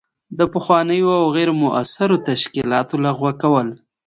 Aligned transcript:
د 0.37 0.39
پخوانیو 0.53 1.09
او 1.21 1.25
غیر 1.35 1.49
مؤثرو 1.61 2.17
تشکیلاتو 2.29 2.95
لغوه 3.05 3.31
کول. 3.41 3.67